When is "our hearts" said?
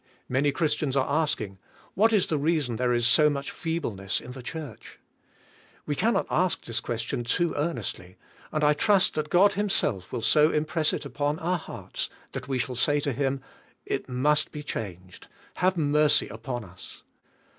11.37-12.09